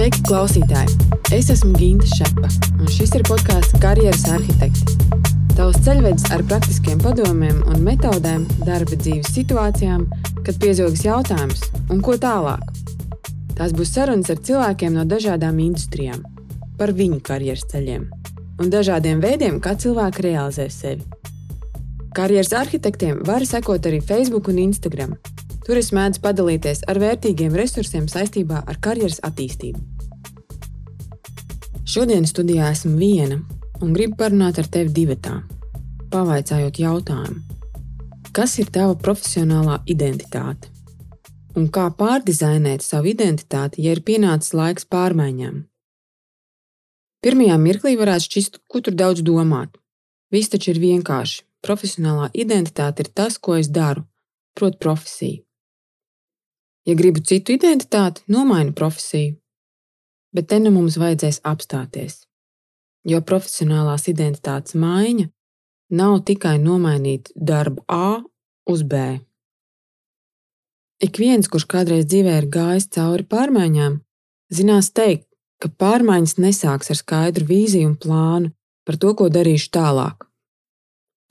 [0.00, 0.94] Sveiki, klausītāji!
[1.36, 2.48] Es esmu Ginta Šepa,
[2.80, 4.94] un šis ir podkāsts Karjeras arhitekti.
[5.58, 10.06] Tavs ceļvedis ar praktiskiem padomiem un metodēm darba dzīves situācijām,
[10.46, 12.64] kad piezogas jautājums, un ko tālāk.
[13.58, 16.24] Tās būs sarunas ar cilvēkiem no dažādām industrijām,
[16.80, 18.08] par viņu karjeras ceļiem
[18.56, 21.04] un dažādiem veidiem, kā cilvēki realizē sevi.
[22.16, 25.12] Karjeras arhitektiem var sekot arī Facebook un Instagram,
[25.70, 29.99] Tur es mēdzu padalīties ar vērtīgiem resursiem saistībā ar karjeras attīstību.
[31.90, 33.40] Šodien studijā esmu viena
[33.82, 35.40] un gribu parunāt ar tevi divatā,
[36.12, 37.40] pavaicājot jautājumu,
[38.36, 40.70] kas ir tava profesionālā identitāte?
[41.58, 45.56] Un kā pārdizainēt savu identitāti, ja ir pienācis laiks pārmaiņām?
[47.26, 49.74] Pirmajā mirklī varētu šķist, ko tur daudz domāt.
[50.30, 51.42] Viss taču ir vienkārši.
[51.66, 54.06] Profesionālā identitāte ir tas, ko es daru,
[54.54, 55.42] proti, profesija.
[56.86, 59.40] Ja gribu citu identitāti, nomainu profesiju.
[60.34, 62.24] Bet te nu mums vajadzēs apstāties.
[63.08, 65.30] Jo profesionālās identitātes maiņa
[65.90, 68.22] nav tikai nomainīt darbu A
[68.70, 69.18] uz B.
[71.00, 74.00] Ik viens, kurš kādreiz dzīvē ir gājis cauri pārmaiņām,
[74.52, 75.26] zinās teikt,
[75.60, 78.52] ka pārmaiņas nesāks ar skaidru vīziju un plānu
[78.84, 80.26] par to, ko darīšu tālāk.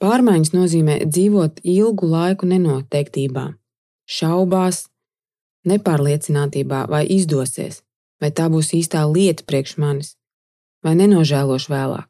[0.00, 3.46] Pārmaiņas nozīmē dzīvot ilgu laiku nenoteiktībā,
[4.08, 4.86] šaubās,
[5.68, 7.82] nepārliecinātībā, vai izdosies,
[8.20, 10.14] vai tā būs īstā lieta priekš manis,
[10.84, 12.08] vai nenožēlošu vēlāk.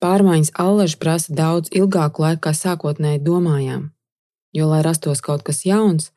[0.00, 3.90] Pārmaiņas allaži prasa daudz ilgāku laiku, kā sākotnēji domājām,
[4.56, 6.10] jo, lai rastos kaut kas jauns,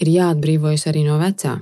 [0.00, 1.58] ir jāatbrīvojas arī no vecā.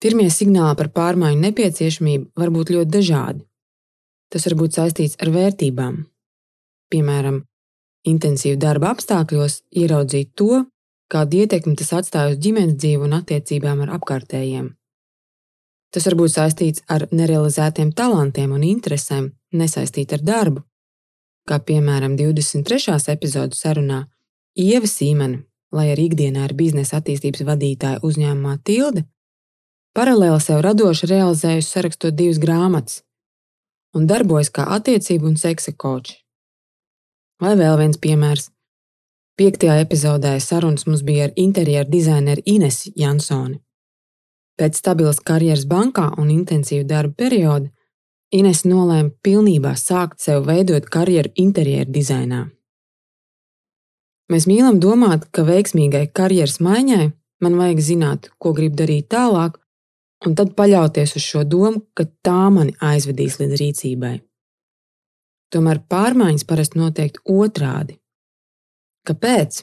[0.00, 3.44] Pirmie signāli par pārmaiņu nepieciešamību var būt ļoti dažādi.
[4.32, 6.00] Tas var būt saistīts ar vērtībām.
[6.92, 7.42] Piemēram,
[8.08, 10.64] intensīvu darba apstākļos ieraudzīt to,
[11.14, 14.72] kādu ietekmi tas atstāja uz ģimenes dzīvi un attiecībām ar apkārtējiem.
[15.94, 20.64] Tas var būt saistīts ar nerealizētiem talantiem un interesēm, nesaistīti ar darbu,
[21.46, 22.98] kā piemēram 23.
[23.14, 24.00] epizodes sarunā
[24.58, 29.04] Ieva Sīmene, lai arī ikdienā ir biznesa attīstības vadītāja uzņēmumā Tilde,
[29.94, 33.02] paralēli sev radoši realizējusi sarakstot divas grāmatas
[33.94, 36.18] un darbojas kā attiecību un seksa koči.
[37.42, 38.50] Vai vēl viens piemērs
[39.34, 43.58] Piektajā epizodē sarunas mums bija ar interjeru dizaineru Inesu Jansoni.
[44.54, 47.70] Pēc stabilas karjeras bankā un intensīva darba perioda
[48.34, 52.40] Ines nolēma pilnībā sākt sev veidot karjeru interjeru dizainā.
[54.32, 57.12] Mēs mīlam domāt, ka veiksmīgai karjeras maiņai
[57.44, 59.58] man vajag zināt, ko gribu darīt tālāk,
[60.26, 64.14] un tad paļauties uz šo domu, ka tā mani aizvedīs līdz rīcībai.
[65.54, 67.98] Tomēr pārmaiņas parasti notiek otrādi.
[69.04, 69.62] Kāpēc?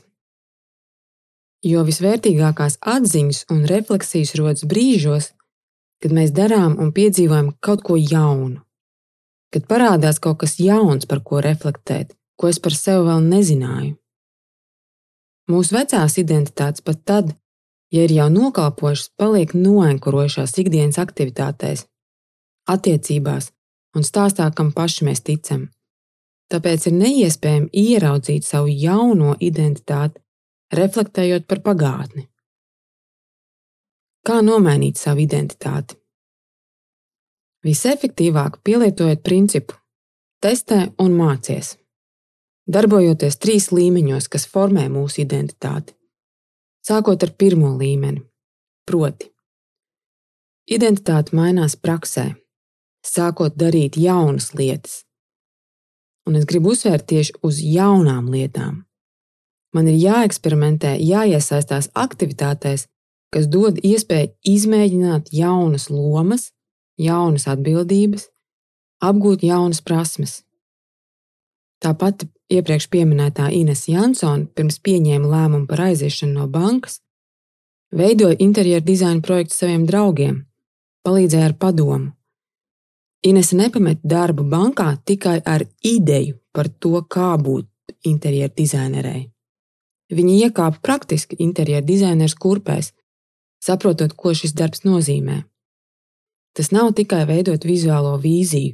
[1.66, 5.31] Jo visvērtīgākās atziņas un refleksijas rodas brīžos,
[6.02, 8.62] kad mēs darām un piedzīvojam kaut ko jaunu,
[9.53, 13.96] kad parādās kaut kas jauns, par ko reflektēt, ko es par sevi vēl nezināju.
[15.52, 17.34] Mūsu vecās identitātes pat tad,
[17.94, 21.85] ja ir jau nokalpojušas, paliek noenkurojušās ikdienas aktivitātēs,
[22.69, 23.52] attiecībās
[23.97, 25.68] un stāstā, kam paši mēs ticam.
[26.51, 30.19] Tāpēc ir neiespējami ieraudzīt savu jauno identitāti,
[30.75, 32.25] reflektējot par pagātni.
[34.28, 35.95] Kā nomainīt savu identitāti?
[37.66, 39.78] Visefektīvāk pielietojiet principu
[40.41, 41.75] testē un mācies.
[42.72, 45.94] Darbojoties trīs līmeņos, kas formē mūsu identitāti.
[46.85, 48.23] Sākot ar pirmo līmeni,
[48.90, 49.29] proti,
[50.66, 52.31] identitāte mainās praksē,
[53.06, 55.03] sākot darīt jaunas lietas,
[56.28, 58.84] un es gribu uzsvērt tieši uz jaunām lietām.
[59.72, 62.88] Man ir jāeksperimentē, jāiesaistās aktivitātēs,
[63.32, 66.50] kas dod iespēju izmēģināt jaunas lomas,
[67.00, 68.28] jaunas atbildības,
[69.02, 70.42] apgūt jaunas prasmes.
[71.82, 77.00] Tāpat iepriekš minētā Ines Jansone pirms pieņēma lēmumu par aiziešanu no bankas,
[77.96, 80.46] veidoja interjeru dizaina projektu saviem draugiem,
[81.08, 82.12] palīdzēja ar padomu,
[83.22, 89.28] Inese nepamet darbu bankā tikai ar ideju par to, kā būt interjeru dizainerei.
[90.12, 92.91] Viņa iekāpa praktiski interjeru dizaineru kurpēs,
[93.62, 95.44] saprotot, ko šis darbs nozīmē.
[96.58, 98.73] Tas nav tikai veidot vizuālo vīziju,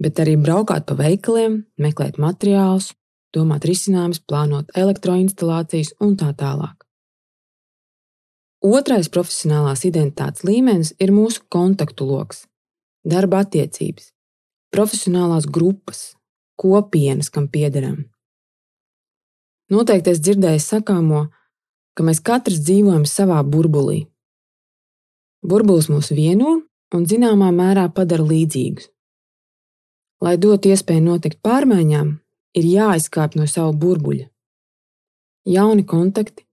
[0.00, 2.92] bet arī braukāt pa veikaliem, meklēt materiālus,
[3.34, 6.78] domāt risinājumus, plānot elektroinstalācijas un tā tālāk.
[8.64, 12.46] Otrais profesionālās identitātes līmenis ir mūsu kontaktu lokus
[13.04, 14.10] darba attiecības,
[14.74, 16.14] profesionālās grupas,
[16.60, 18.04] kopienas, kam piederam.
[19.72, 21.26] Noteikti es dzirdēju sakāmo,
[21.96, 24.04] ka mēs katrs dzīvojam savā burbulī.
[25.44, 26.58] Burbulis mūs vieno
[26.94, 28.90] un zināmā mērā padara līdzīgus.
[30.24, 32.14] Lai dotu iespēju notikt pārmaiņām,
[32.56, 34.28] ir jāizkāp no sava burbuļa.
[35.50, 36.46] Jauni kontakti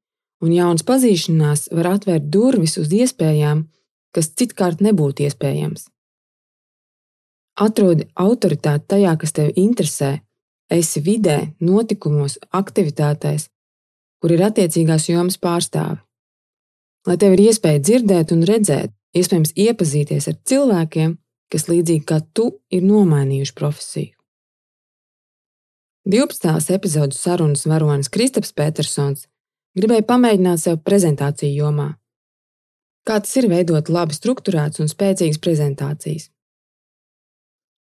[0.44, 3.68] un jaunas pazīšanās var atvērt durvis uz iespējām,
[4.12, 5.88] kas citkārt nebūtu iespējams.
[7.60, 10.20] Atrodi autoritāti tajā, kas tevi interesē,
[10.72, 13.50] esi vidē, notikumos, aktivitātēs,
[14.22, 16.00] kur ir attiecīgās jomas pārstāvi.
[17.08, 21.16] Lai tev ir iespēja dzirdēt un redzēt, iespējams, iepazīties ar cilvēkiem,
[21.52, 24.14] kas līdzīgi kā tu ir nomainījuši profesiju.
[26.08, 26.72] 12.
[26.74, 29.28] epizodes sarunas varonis Kristaps Petersons
[29.78, 31.90] gribēja pamēģināt sev prezentāciju jomā.
[33.06, 36.30] Kā tas ir veidot labi strukturētas un spēcīgas prezentācijas?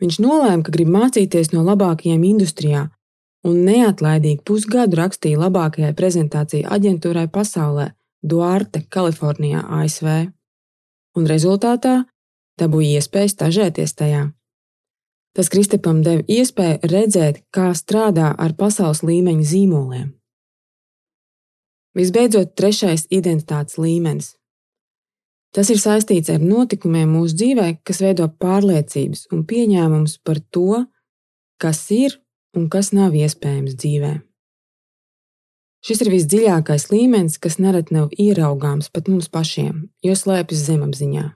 [0.03, 2.87] Viņš nolēma, ka grib mācīties no labākajiem industrijā,
[3.47, 7.93] un neatlaidīgi pusgadu rakstīja labākajai prezentāciju aģentūrai pasaulē,
[8.27, 10.09] Duarte, Kalifornijā, ASV.
[11.17, 12.03] Un rezultātā
[12.61, 14.25] dabūja iespēju stažēties tajā.
[15.37, 20.09] Tas Kristapam deva iespēju redzēt, kā strādā ar pasaules līmeņa zīmoliem.
[21.97, 24.35] Visbeidzot, trešais identitātes līmenis
[25.55, 30.85] Tas ir saistīts ar notikumiem mūsu dzīvē, kas veido pārliecības un pieņēmumus par to,
[31.63, 32.19] kas ir
[32.57, 34.15] un kas nav iespējams dzīvē.
[35.87, 41.27] Šis ir visdziļākais līmenis, kas nereti nav ieraugāms pat mums pašiem, jo slēpjas zemapziņā.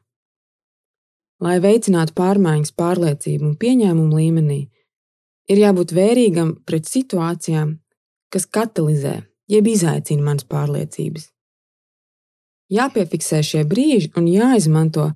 [1.41, 4.61] Lai veicinātu pārmaiņas pārliecību un pieņēmumu līmenī,
[5.49, 7.77] ir jābūt vērīgam pret situācijām,
[8.31, 9.21] kas katalizē,
[9.51, 11.31] jeb izaicina manas pārliecības.
[12.71, 15.09] Jāpiefiksē šie brīži un jāizmanto,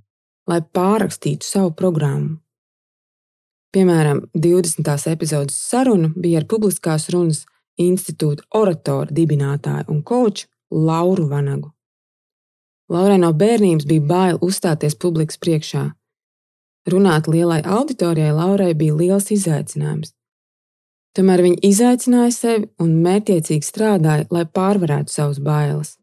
[0.51, 2.41] lai pārrakstītu savu programmu.
[3.75, 4.91] Piemēram, 20.
[5.11, 7.45] epizodes saruna bija ar publiskās runas
[7.81, 11.71] institūta oratoru dibinātāju un koču Lauru Vanagu.
[12.91, 15.89] Laurai no bērnības bija bail uzstāties publikas priekšā.
[16.91, 20.13] Runāt lielai auditorijai Laurai bija liels izaicinājums.
[21.15, 25.95] Tomēr viņa izaicināja sevi un mērķiecīgi strādāja, lai pārvarētu savas bailes.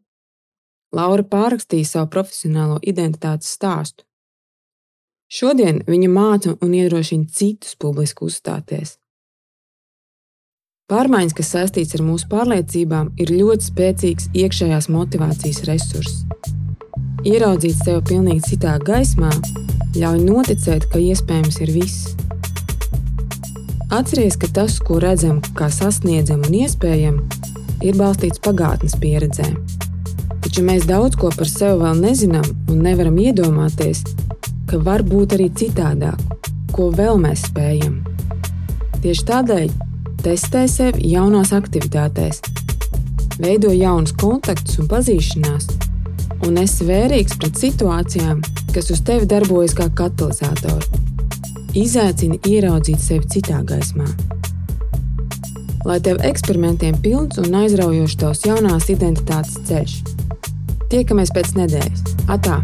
[0.92, 4.04] Laura pārrakstīja savu profesionālo identitātes stāstu.
[5.32, 8.98] Šodien viņa māca un iedrošina citus publiski uzstāties.
[10.92, 16.26] Pārmaiņas, kas saistītas ar mūsu pārliecībām, ir ļoti spēcīgs iekšējās motivācijas resurss.
[17.24, 19.30] Ieraudzīt sevi pilnīgi citā gaismā
[19.96, 22.12] ļauj noticēt, ka iespējams ir viss.
[23.88, 27.22] Atcerieties, ka tas, ko redzam, kā sasniedzam un iespējam,
[27.80, 29.48] ir balstīts pagātnes pieredzē.
[30.52, 34.02] Taču mēs daudz ko par sevi vēl nezinām un nevaram iedomāties,
[34.68, 36.18] ka var būt arī citādāk,
[36.76, 37.94] ko vēl mēs spējam.
[39.00, 39.72] Tieši tādēļ
[40.20, 42.42] testē sevi jaunās aktivitātēs,
[43.40, 45.72] veido jaunus kontaktus un pazīšanās,
[46.44, 48.44] un esi vērīgs pret situācijām,
[48.76, 50.92] kas uz tevi darbojas kā katalizators.
[51.72, 54.04] Izaicini ieraudzīt sevi citā gaismā.
[55.88, 60.02] Lai tev eksperimentiem pilns un aizraujošs tavs jaunās identitātes ceļš,
[60.92, 62.02] Tiekamies pēc nedēļas.
[62.36, 62.60] Atā!